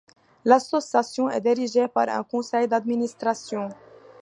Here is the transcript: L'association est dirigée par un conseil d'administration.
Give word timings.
L'association 0.45 1.29
est 1.29 1.41
dirigée 1.41 1.87
par 1.87 2.09
un 2.09 2.23
conseil 2.23 2.67
d'administration. 2.67 3.69